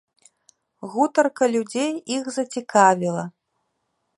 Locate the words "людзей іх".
1.55-2.23